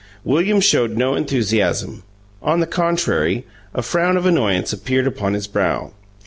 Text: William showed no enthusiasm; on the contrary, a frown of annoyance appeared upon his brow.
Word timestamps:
William 0.23 0.59
showed 0.59 0.97
no 0.97 1.13
enthusiasm; 1.13 2.01
on 2.41 2.59
the 2.59 2.65
contrary, 2.65 3.45
a 3.75 3.83
frown 3.83 4.17
of 4.17 4.25
annoyance 4.25 4.73
appeared 4.73 5.05
upon 5.05 5.35
his 5.35 5.45
brow. 5.45 5.91